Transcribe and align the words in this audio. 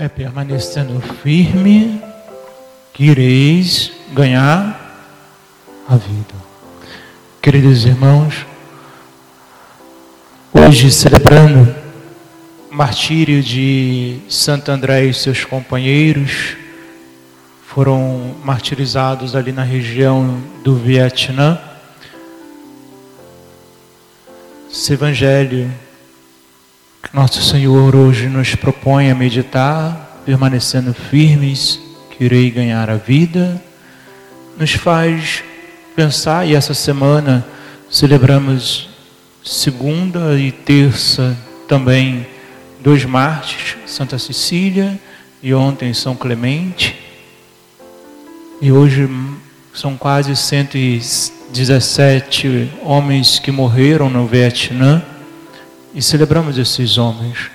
É 0.00 0.08
permanecendo 0.08 1.00
firme 1.00 2.00
que 2.92 3.06
ireis 3.06 3.90
ganhar 4.12 4.80
a 5.88 5.96
vida. 5.96 6.36
Queridos 7.42 7.84
irmãos, 7.84 8.46
hoje 10.54 10.92
celebrando 10.92 11.74
o 12.70 12.76
martírio 12.76 13.42
de 13.42 14.20
Santo 14.28 14.70
André 14.70 15.06
e 15.06 15.12
seus 15.12 15.44
companheiros, 15.44 16.56
foram 17.66 18.36
martirizados 18.44 19.34
ali 19.34 19.50
na 19.50 19.64
região 19.64 20.40
do 20.62 20.76
Vietnã. 20.76 21.60
Esse 24.70 24.92
evangelho 24.92 25.68
nosso 27.12 27.42
Senhor 27.42 27.94
hoje 27.96 28.28
nos 28.28 28.54
propõe 28.54 29.10
a 29.10 29.14
meditar, 29.14 30.20
permanecendo 30.26 30.92
firmes, 30.92 31.80
que 32.10 32.24
irei 32.24 32.50
ganhar 32.50 32.90
a 32.90 32.96
vida, 32.96 33.62
nos 34.58 34.72
faz 34.72 35.42
pensar, 35.96 36.46
e 36.46 36.54
essa 36.54 36.74
semana 36.74 37.46
celebramos 37.90 38.90
segunda 39.42 40.38
e 40.38 40.52
terça 40.52 41.34
também 41.66 42.26
dois 42.80 43.06
mártires, 43.06 43.78
Santa 43.86 44.18
Cecília 44.18 45.00
e 45.42 45.54
ontem 45.54 45.94
São 45.94 46.14
Clemente. 46.14 46.94
E 48.60 48.70
hoje 48.70 49.08
são 49.72 49.96
quase 49.96 50.36
117 50.36 52.70
homens 52.82 53.38
que 53.38 53.50
morreram 53.50 54.10
no 54.10 54.26
Vietnã 54.26 55.02
e 55.94 56.02
celebramos 56.02 56.58
esses 56.58 56.98
homens. 56.98 57.50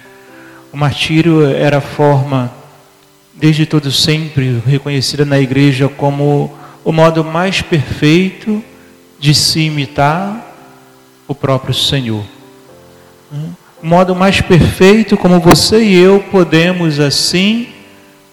O 0.71 0.77
martírio 0.77 1.45
era 1.45 1.77
a 1.77 1.81
forma, 1.81 2.51
desde 3.33 3.65
todo 3.65 3.91
sempre, 3.91 4.61
reconhecida 4.65 5.23
na 5.23 5.39
igreja 5.39 5.87
como 5.87 6.51
o 6.83 6.91
modo 6.91 7.23
mais 7.23 7.61
perfeito 7.61 8.63
de 9.19 9.33
se 9.33 9.61
imitar 9.61 10.53
o 11.27 11.35
próprio 11.35 11.73
Senhor. 11.73 12.23
O 13.81 13.85
modo 13.85 14.15
mais 14.15 14.41
perfeito 14.41 15.17
como 15.17 15.39
você 15.39 15.83
e 15.83 15.95
eu 15.95 16.19
podemos 16.31 16.99
assim 16.99 17.67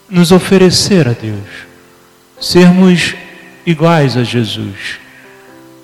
nos 0.08 0.32
oferecer 0.32 1.06
a 1.08 1.12
Deus. 1.12 1.66
Sermos 2.40 3.14
iguais 3.64 4.16
a 4.16 4.24
Jesus. 4.24 4.98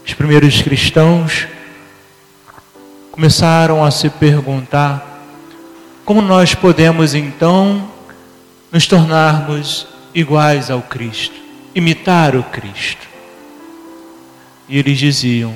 Os 0.06 0.14
primeiros 0.14 0.62
cristãos 0.62 1.46
começaram 3.16 3.82
a 3.82 3.90
se 3.90 4.10
perguntar 4.10 5.24
como 6.04 6.20
nós 6.20 6.54
podemos 6.54 7.14
então 7.14 7.90
nos 8.70 8.86
tornarmos 8.86 9.88
iguais 10.14 10.70
ao 10.70 10.82
Cristo, 10.82 11.34
imitar 11.74 12.36
o 12.36 12.42
Cristo. 12.42 13.08
E 14.68 14.78
eles 14.78 14.98
diziam, 14.98 15.54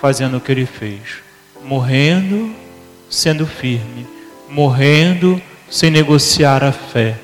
fazendo 0.00 0.38
o 0.38 0.40
que 0.40 0.50
ele 0.50 0.66
fez, 0.66 1.18
morrendo, 1.64 2.52
sendo 3.08 3.46
firme, 3.46 4.04
morrendo 4.48 5.40
sem 5.70 5.88
negociar 5.88 6.64
a 6.64 6.72
fé. 6.72 7.16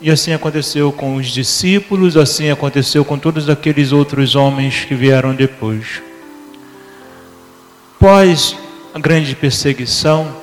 E 0.00 0.10
assim 0.10 0.32
aconteceu 0.32 0.90
com 0.90 1.16
os 1.16 1.26
discípulos, 1.26 2.16
assim 2.16 2.48
aconteceu 2.50 3.04
com 3.04 3.18
todos 3.18 3.50
aqueles 3.50 3.92
outros 3.92 4.34
homens 4.34 4.86
que 4.86 4.94
vieram 4.94 5.34
depois. 5.34 6.00
Após 7.96 8.56
a 8.92 8.98
grande 8.98 9.36
perseguição, 9.36 10.34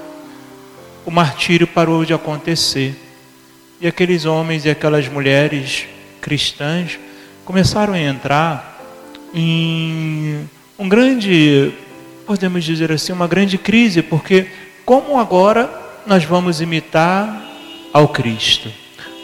o 1.06 1.12
martírio 1.12 1.68
parou 1.68 2.06
de 2.06 2.14
acontecer. 2.14 2.96
E 3.80 3.88
aqueles 3.88 4.26
homens 4.26 4.66
e 4.66 4.70
aquelas 4.70 5.08
mulheres 5.08 5.86
cristãs 6.22 6.98
começaram 7.46 7.94
a 7.94 8.00
entrar 8.00 8.82
em 9.34 10.48
um 10.80 10.88
grande, 10.88 11.74
podemos 12.26 12.64
dizer 12.64 12.92
assim, 12.92 13.12
uma 13.12 13.28
grande 13.28 13.58
crise, 13.58 14.02
porque 14.02 14.48
como 14.86 15.20
agora 15.20 15.70
nós 16.06 16.24
vamos 16.24 16.62
imitar 16.62 17.46
ao 17.92 18.08
Cristo? 18.08 18.72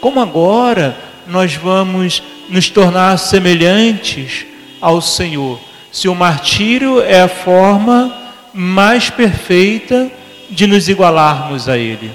Como 0.00 0.20
agora 0.20 0.96
nós 1.26 1.54
vamos 1.54 2.22
nos 2.48 2.68
tornar 2.68 3.16
semelhantes 3.18 4.44
ao 4.80 5.00
Senhor? 5.00 5.58
Se 5.90 6.08
o 6.08 6.14
martírio 6.14 7.00
é 7.00 7.22
a 7.22 7.28
forma 7.28 8.23
mais 8.54 9.10
perfeita 9.10 10.10
de 10.48 10.66
nos 10.66 10.88
igualarmos 10.88 11.68
a 11.68 11.76
Ele. 11.76 12.12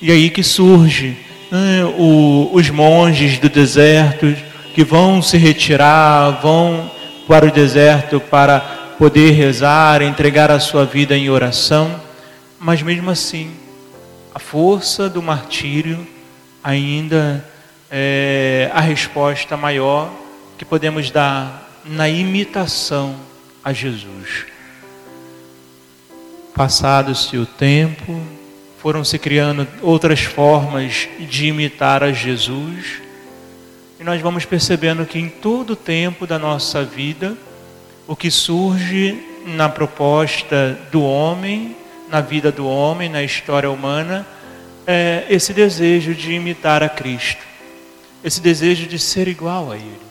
E 0.00 0.12
aí 0.12 0.28
que 0.28 0.42
surge 0.42 1.16
né, 1.50 1.84
o, 1.96 2.50
os 2.52 2.68
monges 2.68 3.38
do 3.38 3.48
deserto 3.48 4.36
que 4.74 4.84
vão 4.84 5.22
se 5.22 5.38
retirar, 5.38 6.40
vão 6.42 6.90
para 7.26 7.46
o 7.46 7.50
deserto 7.50 8.20
para 8.20 8.60
poder 8.98 9.30
rezar, 9.30 10.02
entregar 10.02 10.50
a 10.50 10.60
sua 10.60 10.84
vida 10.84 11.16
em 11.16 11.30
oração, 11.30 12.00
mas 12.58 12.82
mesmo 12.82 13.10
assim, 13.10 13.50
a 14.34 14.38
força 14.38 15.08
do 15.08 15.22
martírio 15.22 16.06
ainda 16.62 17.44
é 17.90 18.70
a 18.74 18.80
resposta 18.80 19.56
maior 19.56 20.10
que 20.58 20.64
podemos 20.64 21.10
dar 21.10 21.70
na 21.86 22.08
imitação 22.08 23.14
a 23.68 23.72
Jesus. 23.74 24.46
Passado-se 26.54 27.36
o 27.36 27.44
tempo, 27.44 28.18
foram 28.78 29.04
se 29.04 29.18
criando 29.18 29.68
outras 29.82 30.20
formas 30.20 31.06
de 31.20 31.48
imitar 31.48 32.02
a 32.02 32.10
Jesus, 32.10 33.02
e 34.00 34.04
nós 34.04 34.22
vamos 34.22 34.46
percebendo 34.46 35.04
que 35.04 35.18
em 35.18 35.28
todo 35.28 35.74
o 35.74 35.76
tempo 35.76 36.26
da 36.26 36.38
nossa 36.38 36.82
vida, 36.82 37.36
o 38.06 38.16
que 38.16 38.30
surge 38.30 39.22
na 39.44 39.68
proposta 39.68 40.78
do 40.90 41.02
homem, 41.02 41.76
na 42.08 42.22
vida 42.22 42.50
do 42.50 42.66
homem, 42.66 43.10
na 43.10 43.22
história 43.22 43.70
humana, 43.70 44.26
é 44.86 45.26
esse 45.28 45.52
desejo 45.52 46.14
de 46.14 46.32
imitar 46.32 46.82
a 46.82 46.88
Cristo, 46.88 47.42
esse 48.24 48.40
desejo 48.40 48.86
de 48.86 48.98
ser 48.98 49.28
igual 49.28 49.70
a 49.70 49.76
Ele. 49.76 50.07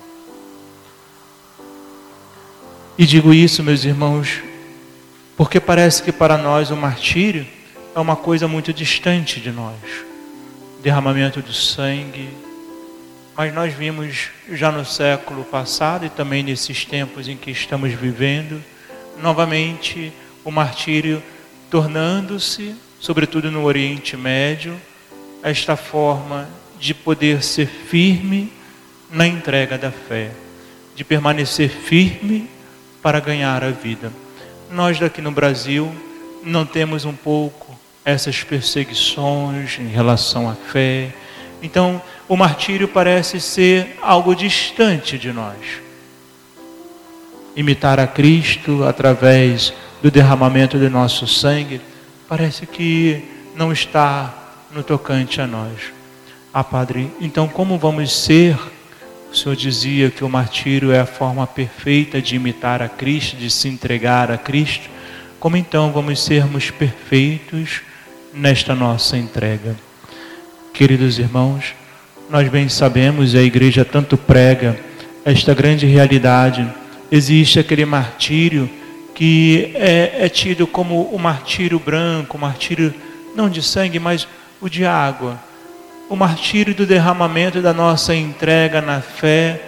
E 2.97 3.05
digo 3.05 3.33
isso, 3.33 3.63
meus 3.63 3.85
irmãos, 3.85 4.41
porque 5.35 5.59
parece 5.59 6.01
que 6.01 6.11
para 6.11 6.37
nós 6.37 6.71
o 6.71 6.75
martírio 6.75 7.45
é 7.95 7.99
uma 7.99 8.15
coisa 8.15 8.47
muito 8.47 8.73
distante 8.73 9.39
de 9.39 9.51
nós 9.51 10.07
derramamento 10.81 11.41
do 11.41 11.53
sangue. 11.53 12.29
Mas 13.35 13.53
nós 13.53 13.73
vimos 13.73 14.29
já 14.51 14.71
no 14.71 14.85
século 14.85 15.43
passado 15.43 16.05
e 16.05 16.09
também 16.09 16.41
nesses 16.41 16.85
tempos 16.85 17.27
em 17.27 17.37
que 17.37 17.51
estamos 17.51 17.93
vivendo, 17.93 18.63
novamente 19.21 20.11
o 20.43 20.49
martírio 20.49 21.21
tornando-se, 21.69 22.73
sobretudo 22.99 23.51
no 23.51 23.63
Oriente 23.63 24.15
Médio, 24.15 24.79
esta 25.43 25.75
forma 25.75 26.47
de 26.79 26.93
poder 26.93 27.43
ser 27.43 27.67
firme 27.67 28.51
na 29.11 29.27
entrega 29.27 29.77
da 29.77 29.91
fé, 29.91 30.31
de 30.95 31.03
permanecer 31.03 31.69
firme 31.69 32.49
para 33.07 33.21
ganhar 33.21 33.63
a 33.63 33.71
vida. 33.71 34.11
Nós 34.69 34.99
daqui 34.99 35.21
no 35.21 35.31
Brasil 35.31 35.89
não 36.43 36.65
temos 36.65 37.05
um 37.05 37.13
pouco 37.13 37.73
essas 38.03 38.43
perseguições 38.43 39.79
em 39.79 39.87
relação 39.87 40.49
à 40.49 40.53
fé. 40.53 41.13
Então, 41.63 42.01
o 42.27 42.35
martírio 42.35 42.85
parece 42.85 43.39
ser 43.39 43.97
algo 44.01 44.35
distante 44.35 45.17
de 45.17 45.31
nós. 45.31 45.55
Imitar 47.55 47.97
a 47.97 48.05
Cristo 48.05 48.83
através 48.83 49.71
do 50.03 50.11
derramamento 50.11 50.77
do 50.77 50.89
nosso 50.89 51.25
sangue 51.27 51.79
parece 52.27 52.65
que 52.65 53.23
não 53.55 53.71
está 53.71 54.33
no 54.69 54.83
tocante 54.83 55.39
a 55.39 55.47
nós. 55.47 55.93
Ah, 56.53 56.61
Padre, 56.61 57.09
então 57.21 57.47
como 57.47 57.77
vamos 57.77 58.13
ser 58.13 58.59
o 59.31 59.35
Senhor 59.35 59.55
dizia 59.55 60.09
que 60.09 60.23
o 60.23 60.29
martírio 60.29 60.91
é 60.91 60.99
a 60.99 61.05
forma 61.05 61.45
perfeita 61.45 62.21
de 62.21 62.35
imitar 62.35 62.81
a 62.81 62.87
Cristo, 62.87 63.35
de 63.35 63.49
se 63.51 63.67
entregar 63.67 64.31
a 64.31 64.37
Cristo. 64.37 64.89
Como 65.39 65.57
então 65.57 65.91
vamos 65.91 66.23
sermos 66.23 66.71
perfeitos 66.71 67.81
nesta 68.33 68.73
nossa 68.73 69.17
entrega? 69.17 69.75
Queridos 70.73 71.19
irmãos, 71.19 71.75
nós 72.29 72.47
bem 72.49 72.69
sabemos, 72.69 73.33
e 73.33 73.37
a 73.37 73.41
igreja 73.41 73.83
tanto 73.83 74.17
prega 74.17 74.79
esta 75.25 75.53
grande 75.53 75.85
realidade. 75.85 76.67
Existe 77.11 77.59
aquele 77.59 77.85
martírio 77.85 78.69
que 79.13 79.71
é, 79.75 80.25
é 80.25 80.29
tido 80.29 80.65
como 80.65 81.03
o 81.03 81.19
martírio 81.19 81.79
branco, 81.79 82.37
o 82.37 82.39
martírio 82.39 82.93
não 83.35 83.49
de 83.49 83.61
sangue, 83.61 83.99
mas 83.99 84.27
o 84.61 84.69
de 84.69 84.85
água 84.85 85.46
o 86.09 86.15
martírio 86.15 86.73
do 86.73 86.85
derramamento 86.85 87.61
da 87.61 87.73
nossa 87.73 88.15
entrega 88.15 88.81
na 88.81 89.01
fé 89.01 89.61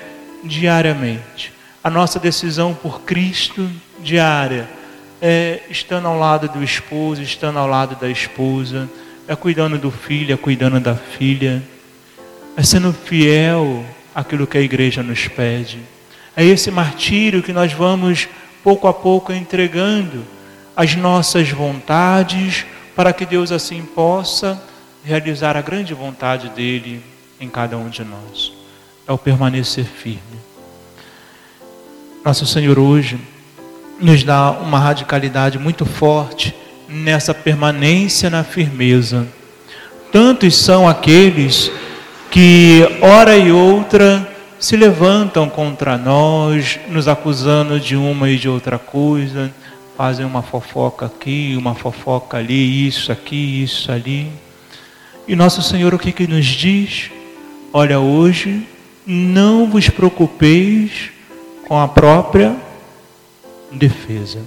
diariamente. 0.43 1.51
A 1.83 1.89
nossa 1.89 2.19
decisão 2.19 2.73
por 2.73 3.01
Cristo 3.01 3.69
diária, 3.99 4.67
é, 5.21 5.61
estando 5.69 6.07
ao 6.07 6.17
lado 6.17 6.47
do 6.47 6.63
esposo, 6.63 7.21
estando 7.21 7.59
ao 7.59 7.67
lado 7.67 7.95
da 7.95 8.09
esposa, 8.09 8.89
é 9.27 9.35
cuidando 9.35 9.77
do 9.77 9.91
filho, 9.91 10.33
é 10.33 10.37
cuidando 10.37 10.79
da 10.79 10.95
filha, 10.95 11.61
é 12.55 12.63
sendo 12.63 12.93
fiel 12.93 13.85
àquilo 14.15 14.47
que 14.47 14.57
a 14.57 14.61
igreja 14.61 15.03
nos 15.03 15.27
pede. 15.27 15.79
É 16.35 16.45
esse 16.45 16.71
martírio 16.71 17.43
que 17.43 17.51
nós 17.51 17.73
vamos 17.73 18.29
pouco 18.63 18.87
a 18.87 18.93
pouco 18.93 19.33
entregando 19.33 20.25
as 20.75 20.95
nossas 20.95 21.49
vontades 21.49 22.65
para 22.95 23.11
que 23.11 23.25
Deus 23.25 23.51
assim 23.51 23.83
possa 23.83 24.61
realizar 25.03 25.55
a 25.55 25.61
grande 25.61 25.93
vontade 25.93 26.49
dele 26.49 27.01
em 27.39 27.49
cada 27.49 27.77
um 27.77 27.89
de 27.89 28.03
nós. 28.03 28.51
É 29.07 29.11
o 29.11 29.17
permanecer 29.17 29.85
firme. 29.85 30.19
Nosso 32.23 32.45
Senhor 32.45 32.77
hoje 32.77 33.19
nos 33.99 34.23
dá 34.23 34.51
uma 34.51 34.79
radicalidade 34.79 35.57
muito 35.57 35.85
forte 35.85 36.55
nessa 36.87 37.33
permanência 37.33 38.29
na 38.29 38.43
firmeza. 38.43 39.27
Tantos 40.11 40.55
são 40.55 40.87
aqueles 40.87 41.71
que, 42.31 42.87
hora 43.01 43.37
e 43.37 43.51
outra, 43.51 44.27
se 44.59 44.75
levantam 44.75 45.49
contra 45.49 45.97
nós, 45.97 46.79
nos 46.89 47.07
acusando 47.07 47.79
de 47.79 47.95
uma 47.95 48.29
e 48.29 48.37
de 48.37 48.49
outra 48.49 48.77
coisa, 48.77 49.51
fazem 49.95 50.25
uma 50.25 50.41
fofoca 50.41 51.05
aqui, 51.05 51.55
uma 51.57 51.75
fofoca 51.75 52.37
ali, 52.37 52.87
isso 52.87 53.11
aqui, 53.11 53.63
isso 53.63 53.91
ali. 53.91 54.31
E 55.29 55.35
nosso 55.35 55.61
Senhor 55.61 55.93
o 55.93 55.99
que, 55.99 56.11
que 56.11 56.25
nos 56.25 56.43
diz? 56.43 57.11
Olha, 57.71 57.99
hoje 57.99 58.67
não 59.05 59.69
vos 59.69 59.87
preocupeis 59.87 61.11
com 61.67 61.79
a 61.79 61.87
própria 61.87 62.55
defesa. 63.71 64.39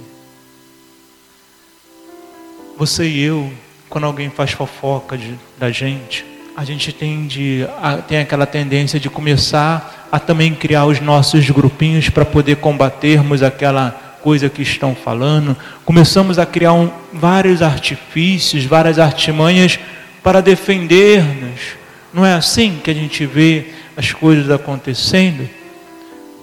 Você 2.77 3.07
e 3.07 3.21
eu, 3.21 3.49
quando 3.87 4.03
alguém 4.03 4.29
faz 4.29 4.51
fofoca 4.51 5.17
de, 5.17 5.35
da 5.57 5.71
gente, 5.71 6.25
a 6.53 6.65
gente 6.65 6.91
tende 6.91 7.65
a, 7.81 7.99
tem 7.99 8.17
aquela 8.17 8.45
tendência 8.45 8.99
de 8.99 9.09
começar 9.09 10.09
a 10.11 10.19
também 10.19 10.53
criar 10.53 10.85
os 10.85 10.99
nossos 10.99 11.49
grupinhos 11.49 12.09
para 12.09 12.25
poder 12.25 12.57
combatermos 12.57 13.41
aquela 13.41 14.17
coisa 14.21 14.49
que 14.49 14.61
estão 14.61 14.93
falando. 14.93 15.55
Começamos 15.85 16.37
a 16.37 16.45
criar 16.45 16.73
um, 16.73 16.91
vários 17.13 17.61
artifícios, 17.61 18.65
várias 18.65 18.99
artimanhas 18.99 19.79
para 20.23 20.41
defender-nos. 20.41 21.75
Não 22.13 22.25
é 22.25 22.33
assim 22.33 22.79
que 22.81 22.89
a 22.89 22.93
gente 22.93 23.25
vê 23.25 23.73
as 23.97 24.13
coisas 24.13 24.49
acontecendo? 24.49 25.47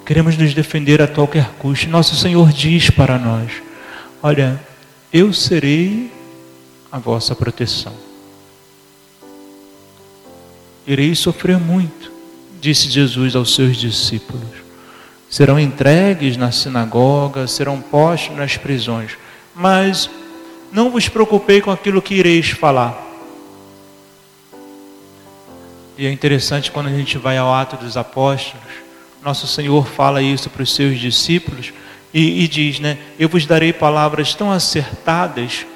Queremos 0.05 0.37
nos 0.37 0.53
defender 0.53 1.01
a 1.01 1.09
qualquer 1.09 1.51
custo. 1.59 1.89
Nosso 1.89 2.15
Senhor 2.15 2.53
diz 2.53 2.91
para 2.91 3.19
nós: 3.19 3.51
Olha, 4.23 4.61
eu 5.13 5.33
serei 5.33 6.13
a 6.93 6.99
vossa 6.99 7.35
proteção. 7.35 7.95
Irei 10.87 11.15
sofrer 11.15 11.59
muito, 11.59 12.13
disse 12.61 12.91
Jesus 12.91 13.35
aos 13.37 13.55
seus 13.55 13.77
discípulos. 13.77 14.61
Serão 15.29 15.61
entregues 15.61 16.37
na 16.37 16.51
sinagoga, 16.51 17.47
serão 17.47 17.81
postos 17.81 18.37
nas 18.37 18.57
prisões, 18.57 19.13
mas 19.55 20.11
não 20.73 20.91
vos 20.91 21.09
preocupei 21.09 21.61
com 21.61 21.71
aquilo 21.71 22.03
que 22.03 22.17
ireis 22.17 22.51
falar 22.51 23.10
e 26.01 26.07
é 26.07 26.11
interessante 26.11 26.71
quando 26.71 26.87
a 26.87 26.95
gente 26.95 27.19
vai 27.19 27.37
ao 27.37 27.53
Ato 27.53 27.77
dos 27.77 27.95
Apóstolos, 27.95 28.65
nosso 29.23 29.47
Senhor 29.47 29.87
fala 29.87 30.23
isso 30.23 30.49
para 30.49 30.63
os 30.63 30.75
seus 30.75 30.99
discípulos 30.99 31.75
e, 32.15 32.43
e 32.43 32.49
diz, 32.49 32.81
né? 32.81 32.97
Eu 33.19 33.29
vos 33.29 33.45
darei 33.45 33.71
palavras 33.71 34.35
tão 34.35 34.51
acertadas 34.51 35.67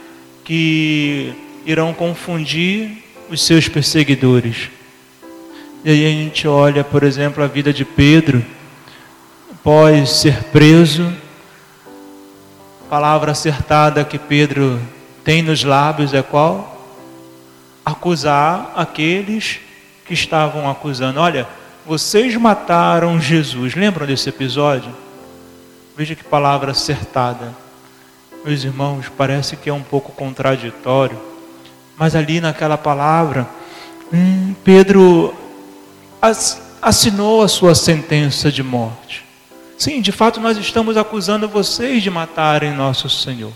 que 0.43 1.35
irão 1.67 1.93
confundir 1.93 3.05
os 3.29 3.43
seus 3.43 3.69
perseguidores. 3.69 4.71
E 5.85 5.91
aí 5.91 6.07
a 6.07 6.09
gente 6.09 6.49
olha, 6.49 6.83
por 6.83 7.03
exemplo, 7.03 7.45
a 7.45 7.47
vida 7.47 7.71
de 7.71 7.85
Pedro, 7.85 8.43
após 9.53 10.09
ser 10.09 10.43
preso, 10.45 11.13
palavra 12.89 13.33
acertada 13.33 14.03
que 14.05 14.19
Pedro 14.19 14.81
tem 15.23 15.43
nos 15.43 15.63
lábios 15.65 16.15
é 16.15 16.23
qual? 16.23 16.99
Acusar 17.85 18.73
aqueles 18.75 19.61
que 20.05 20.15
estavam 20.15 20.71
acusando: 20.71 21.21
Olha, 21.21 21.47
vocês 21.87 22.35
mataram 22.37 23.21
Jesus. 23.21 23.75
Lembram 23.75 24.07
desse 24.07 24.29
episódio? 24.29 24.95
Veja 25.97 26.15
que 26.15 26.25
palavra 26.25 26.73
acertada. 26.73 27.55
Meus 28.45 28.65
irmãos, 28.65 29.07
parece 29.17 29.57
que 29.57 29.71
é 29.71 29.73
um 29.73 29.83
pouco 29.83 30.13
contraditório, 30.13 31.19
mas 31.97 32.15
ali 32.15 32.41
naquela 32.41 32.77
palavra, 32.77 33.49
hum, 34.13 34.55
Pedro 34.63 35.35
assinou 36.83 37.43
a 37.43 37.49
sua 37.49 37.75
sentença 37.75 38.53
de 38.53 38.63
morte. 38.63 39.25
Sim, 39.79 40.01
de 40.01 40.13
fato, 40.13 40.41
nós 40.41 40.57
estamos 40.59 40.97
acusando 40.97 41.49
vocês 41.49 42.03
de 42.03 42.11
matarem 42.11 42.75
nosso 42.75 43.09
Senhor. 43.09 43.53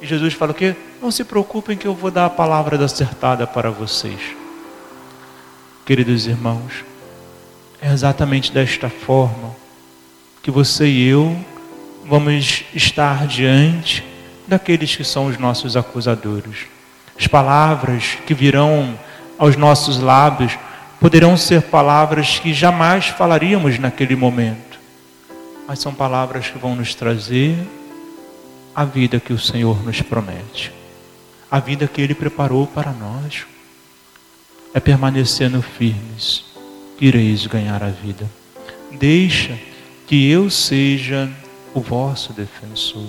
E 0.00 0.06
Jesus 0.06 0.34
fala 0.34 0.52
o 0.52 0.54
quê? 0.54 0.74
Não 1.00 1.10
se 1.10 1.24
preocupem 1.24 1.76
que 1.76 1.86
eu 1.86 1.94
vou 1.94 2.10
dar 2.10 2.26
a 2.26 2.30
palavra 2.30 2.82
acertada 2.82 3.46
para 3.46 3.70
vocês. 3.70 4.20
Queridos 5.84 6.26
irmãos, 6.26 6.84
é 7.80 7.92
exatamente 7.92 8.50
desta 8.50 8.88
forma 8.88 9.54
que 10.42 10.50
você 10.50 10.86
e 10.86 11.08
eu 11.08 11.36
vamos 12.04 12.64
estar 12.74 13.26
diante 13.26 14.04
daqueles 14.46 14.94
que 14.94 15.04
são 15.04 15.26
os 15.26 15.38
nossos 15.38 15.76
acusadores. 15.76 16.66
As 17.18 17.26
palavras 17.26 18.16
que 18.26 18.34
virão 18.34 18.98
aos 19.38 19.56
nossos 19.56 19.98
lábios 19.98 20.56
poderão 21.00 21.36
ser 21.36 21.62
palavras 21.62 22.38
que 22.38 22.54
jamais 22.54 23.08
falaríamos 23.08 23.78
naquele 23.78 24.16
momento, 24.16 24.78
mas 25.66 25.78
são 25.78 25.92
palavras 25.92 26.48
que 26.48 26.58
vão 26.58 26.74
nos 26.74 26.94
trazer 26.94 27.56
a 28.74 28.84
vida 28.84 29.18
que 29.18 29.32
o 29.32 29.38
Senhor 29.38 29.82
nos 29.84 30.02
promete, 30.02 30.72
a 31.50 31.60
vida 31.60 31.86
que 31.86 32.00
Ele 32.00 32.14
preparou 32.14 32.66
para 32.66 32.92
nós. 32.92 33.46
É 34.74 34.80
permanecendo 34.80 35.62
firmes, 35.62 36.44
ireis 37.00 37.46
ganhar 37.46 37.82
a 37.82 37.88
vida. 37.88 38.30
Deixa 38.92 39.58
que 40.06 40.30
eu 40.30 40.50
seja 40.50 41.30
o 41.74 41.80
vosso 41.80 42.32
defensor. 42.32 43.08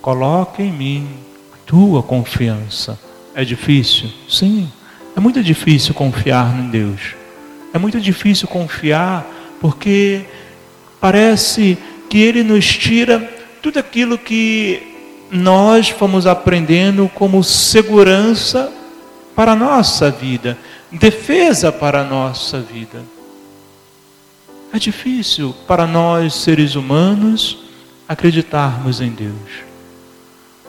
Coloque 0.00 0.62
em 0.62 0.72
mim 0.72 1.08
a 1.52 1.56
tua 1.66 2.02
confiança. 2.02 2.98
É 3.34 3.44
difícil? 3.44 4.10
Sim, 4.28 4.70
é 5.16 5.20
muito 5.20 5.42
difícil 5.42 5.94
confiar 5.94 6.56
em 6.58 6.70
Deus. 6.70 7.14
É 7.72 7.78
muito 7.78 8.00
difícil 8.00 8.46
confiar 8.46 9.26
porque 9.60 10.24
parece 11.00 11.76
que 12.08 12.18
Ele 12.18 12.42
nos 12.42 12.66
tira 12.66 13.18
tudo 13.60 13.78
aquilo 13.78 14.16
que 14.16 14.93
nós 15.34 15.88
fomos 15.88 16.28
aprendendo 16.28 17.10
como 17.12 17.42
segurança 17.42 18.72
para 19.34 19.52
a 19.52 19.56
nossa 19.56 20.08
vida, 20.08 20.56
defesa 20.92 21.72
para 21.72 22.02
a 22.02 22.04
nossa 22.04 22.60
vida. 22.60 23.02
É 24.72 24.78
difícil 24.78 25.52
para 25.66 25.88
nós, 25.88 26.34
seres 26.34 26.76
humanos, 26.76 27.58
acreditarmos 28.08 29.00
em 29.00 29.10
Deus. 29.10 29.64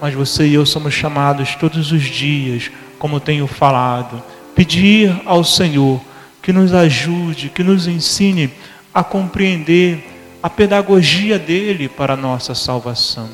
Mas 0.02 0.16
você 0.16 0.48
e 0.48 0.56
eu 0.56 0.66
somos 0.66 0.96
chamados 0.96 1.54
todos 1.56 1.92
os 1.92 2.02
dias, 2.02 2.72
como 2.98 3.20
tenho 3.20 3.46
falado, 3.46 4.22
pedir 4.56 5.16
ao 5.26 5.44
Senhor 5.44 6.02
que 6.42 6.52
nos 6.52 6.74
ajude, 6.74 7.50
que 7.50 7.64
nos 7.64 7.88
ensine 7.88 8.52
a 8.92 9.04
compreender 9.04 10.04
a 10.42 10.50
pedagogia 10.50 11.38
dele 11.38 11.88
para 11.88 12.16
a 12.16 12.18
nossa 12.18 12.56
salvação. 12.56 13.30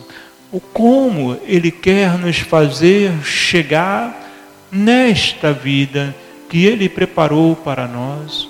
O 0.52 0.60
como 0.60 1.38
ele 1.46 1.72
quer 1.72 2.18
nos 2.18 2.40
fazer 2.40 3.24
chegar 3.24 4.30
nesta 4.72 5.54
vida 5.54 6.16
que 6.50 6.66
ele 6.66 6.90
preparou 6.90 7.56
para 7.56 7.88
nós. 7.88 8.50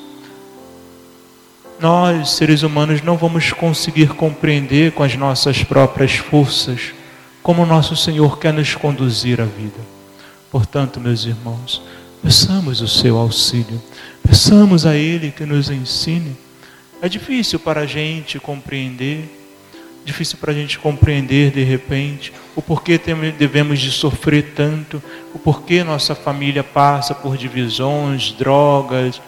Nós, 1.79 2.31
seres 2.31 2.63
humanos, 2.63 3.01
não 3.01 3.17
vamos 3.17 3.51
conseguir 3.51 4.09
compreender 4.09 4.91
com 4.91 5.03
as 5.03 5.15
nossas 5.15 5.63
próprias 5.63 6.13
forças 6.13 6.93
como 7.43 7.65
nosso 7.65 7.95
Senhor 7.95 8.37
quer 8.39 8.53
nos 8.53 8.75
conduzir 8.75 9.41
à 9.41 9.45
vida. 9.45 9.79
Portanto, 10.51 10.99
meus 10.99 11.25
irmãos, 11.25 11.81
peçamos 12.21 12.81
o 12.81 12.87
seu 12.87 13.17
auxílio, 13.17 13.81
peçamos 14.21 14.85
a 14.85 14.95
Ele 14.95 15.31
que 15.31 15.45
nos 15.45 15.69
ensine 15.69 16.37
é 17.01 17.09
difícil 17.09 17.59
para 17.59 17.81
a 17.81 17.85
gente 17.87 18.39
compreender, 18.39 19.40
difícil 20.03 20.37
para 20.39 20.51
a 20.51 20.55
gente 20.55 20.79
compreender 20.79 21.51
de 21.51 21.63
repente 21.63 22.33
o 22.55 22.61
porquê 22.61 22.99
devemos 23.37 23.79
de 23.79 23.91
sofrer 23.91 24.53
tanto, 24.55 25.01
o 25.33 25.39
porquê 25.39 25.83
nossa 25.83 26.15
família 26.15 26.63
passa 26.63 27.13
por 27.13 27.37
divisões, 27.37 28.31
drogas, 28.31 29.21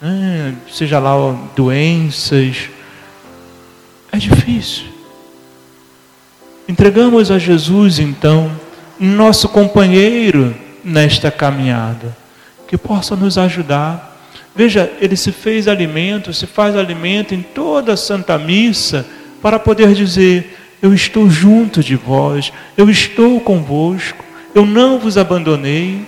né, 0.00 0.54
seja 0.70 0.98
lá 0.98 1.14
doenças. 1.56 2.68
É 4.12 4.16
difícil. 4.16 4.86
Entregamos 6.68 7.30
a 7.30 7.38
Jesus 7.38 7.98
então 7.98 8.50
nosso 8.98 9.48
companheiro 9.48 10.54
nesta 10.84 11.30
caminhada, 11.30 12.16
que 12.68 12.76
possa 12.76 13.16
nos 13.16 13.38
ajudar. 13.38 14.18
Veja, 14.54 14.92
ele 15.00 15.16
se 15.16 15.32
fez 15.32 15.66
alimento, 15.66 16.32
se 16.32 16.46
faz 16.46 16.76
alimento 16.76 17.34
em 17.34 17.42
toda 17.42 17.94
a 17.94 17.96
Santa 17.96 18.38
Missa 18.38 19.06
para 19.40 19.58
poder 19.58 19.94
dizer: 19.94 20.58
Eu 20.82 20.94
estou 20.94 21.28
junto 21.28 21.82
de 21.82 21.96
vós, 21.96 22.52
eu 22.76 22.88
estou 22.90 23.40
convosco, 23.40 24.24
eu 24.54 24.66
não 24.66 24.98
vos 24.98 25.16
abandonei. 25.16 26.06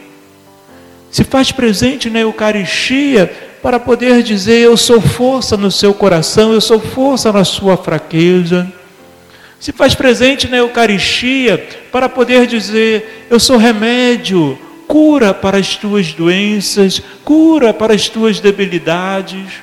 Se 1.11 1.25
faz 1.25 1.53
presente 1.53 2.09
na 2.09 2.21
Eucaristia 2.21 3.31
para 3.63 3.79
poder 3.79 4.23
dizer: 4.23 4.61
Eu 4.61 4.77
sou 4.77 5.01
força 5.01 5.57
no 5.57 5.71
seu 5.71 5.95
coração, 5.95 6.53
eu 6.53 6.61
sou 6.61 6.81
força 6.81 7.33
na 7.33 7.45
sua 7.45 7.77
fraqueza. 7.77 8.71
Se 9.61 9.71
faz 9.71 9.95
presente 9.95 10.49
na 10.49 10.57
Eucaristia 10.57 11.65
para 11.93 12.09
poder 12.09 12.47
dizer: 12.47 13.27
Eu 13.31 13.39
sou 13.39 13.57
remédio, 13.57 14.59
cura 14.89 15.33
para 15.33 15.59
as 15.59 15.77
tuas 15.77 16.13
doenças, 16.13 17.01
cura 17.25 17.73
para 17.73 17.95
as 17.95 18.09
tuas 18.09 18.41
debilidades. 18.41 19.63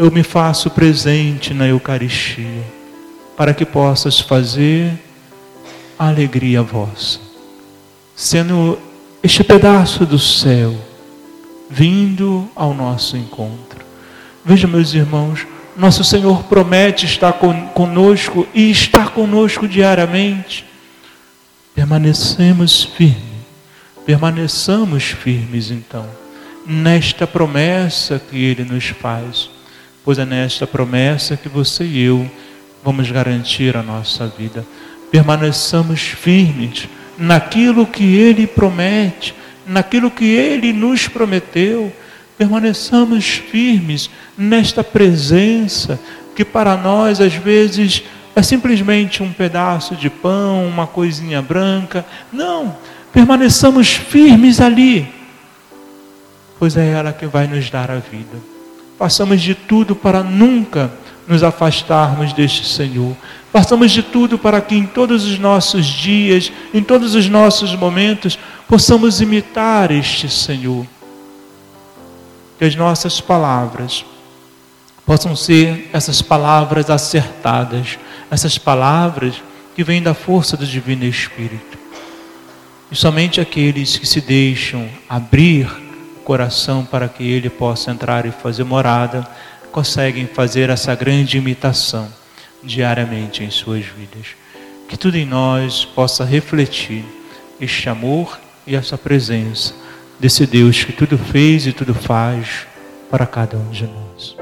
Eu 0.00 0.10
me 0.10 0.22
faço 0.22 0.70
presente 0.70 1.52
na 1.52 1.66
Eucaristia 1.66 2.64
para 3.36 3.52
que 3.52 3.66
possas 3.66 4.18
fazer 4.18 4.98
a 5.98 6.08
alegria 6.08 6.62
vossa, 6.62 7.20
sendo 8.16 8.78
este 9.22 9.44
pedaço 9.44 10.06
do 10.06 10.18
céu 10.18 10.74
vindo 11.68 12.48
ao 12.56 12.72
nosso 12.72 13.14
encontro. 13.14 13.84
Veja, 14.42 14.66
meus 14.66 14.94
irmãos, 14.94 15.46
nosso 15.76 16.02
Senhor 16.02 16.44
promete 16.44 17.04
estar 17.04 17.34
conosco 17.74 18.48
e 18.54 18.70
está 18.70 19.06
conosco 19.06 19.68
diariamente. 19.68 20.64
Permanecemos 21.74 22.84
firmes, 22.84 23.44
permaneçamos 24.06 25.02
firmes 25.02 25.70
então, 25.70 26.08
nesta 26.66 27.26
promessa 27.26 28.18
que 28.18 28.42
Ele 28.42 28.64
nos 28.64 28.86
faz, 28.86 29.59
pois 30.04 30.18
é 30.18 30.24
nesta 30.24 30.66
promessa 30.66 31.36
que 31.36 31.48
você 31.48 31.84
e 31.84 32.02
eu 32.02 32.30
vamos 32.84 33.10
garantir 33.10 33.76
a 33.76 33.82
nossa 33.82 34.26
vida. 34.26 34.64
Permaneçamos 35.10 36.00
firmes 36.00 36.88
naquilo 37.18 37.86
que 37.86 38.16
Ele 38.16 38.46
promete, 38.46 39.34
naquilo 39.66 40.10
que 40.10 40.24
Ele 40.24 40.72
nos 40.72 41.06
prometeu. 41.08 41.92
Permaneçamos 42.38 43.26
firmes 43.26 44.08
nesta 44.36 44.82
presença 44.82 46.00
que 46.34 46.44
para 46.44 46.76
nós 46.76 47.20
às 47.20 47.34
vezes 47.34 48.02
é 48.34 48.42
simplesmente 48.42 49.22
um 49.22 49.32
pedaço 49.32 49.94
de 49.94 50.08
pão, 50.08 50.66
uma 50.66 50.86
coisinha 50.86 51.42
branca. 51.42 52.06
Não, 52.32 52.76
permaneçamos 53.12 53.92
firmes 53.92 54.60
ali, 54.60 55.06
pois 56.58 56.76
é 56.76 56.92
ela 56.92 57.12
que 57.12 57.26
vai 57.26 57.46
nos 57.46 57.68
dar 57.68 57.90
a 57.90 57.98
vida. 57.98 58.59
Façamos 59.00 59.40
de 59.40 59.54
tudo 59.54 59.96
para 59.96 60.22
nunca 60.22 60.92
nos 61.26 61.42
afastarmos 61.42 62.34
deste 62.34 62.66
Senhor. 62.66 63.16
Façamos 63.50 63.92
de 63.92 64.02
tudo 64.02 64.38
para 64.38 64.60
que 64.60 64.74
em 64.74 64.84
todos 64.84 65.24
os 65.24 65.38
nossos 65.38 65.86
dias, 65.86 66.52
em 66.74 66.82
todos 66.82 67.14
os 67.14 67.26
nossos 67.26 67.74
momentos, 67.74 68.38
possamos 68.68 69.22
imitar 69.22 69.90
este 69.90 70.28
Senhor. 70.28 70.86
Que 72.58 72.66
as 72.66 72.76
nossas 72.76 73.22
palavras 73.22 74.04
possam 75.06 75.34
ser 75.34 75.88
essas 75.94 76.20
palavras 76.20 76.90
acertadas, 76.90 77.98
essas 78.30 78.58
palavras 78.58 79.42
que 79.74 79.82
vêm 79.82 80.02
da 80.02 80.12
força 80.12 80.58
do 80.58 80.66
Divino 80.66 81.06
Espírito. 81.06 81.78
E 82.92 82.94
somente 82.94 83.40
aqueles 83.40 83.96
que 83.96 84.06
se 84.06 84.20
deixam 84.20 84.86
abrir 85.08 85.79
coração 86.30 86.84
para 86.84 87.08
que 87.08 87.28
ele 87.28 87.50
possa 87.50 87.90
entrar 87.90 88.24
e 88.24 88.30
fazer 88.30 88.62
morada, 88.62 89.26
conseguem 89.72 90.28
fazer 90.28 90.70
essa 90.70 90.94
grande 90.94 91.36
imitação 91.36 92.06
diariamente 92.62 93.42
em 93.42 93.50
suas 93.50 93.84
vidas. 93.84 94.36
Que 94.88 94.96
tudo 94.96 95.16
em 95.16 95.26
nós 95.26 95.84
possa 95.84 96.24
refletir 96.24 97.04
este 97.60 97.88
amor 97.88 98.38
e 98.64 98.76
essa 98.76 98.96
presença 98.96 99.74
desse 100.20 100.46
Deus 100.46 100.84
que 100.84 100.92
tudo 100.92 101.18
fez 101.18 101.66
e 101.66 101.72
tudo 101.72 101.92
faz 101.92 102.64
para 103.10 103.26
cada 103.26 103.56
um 103.56 103.68
de 103.72 103.88
nós. 103.88 104.39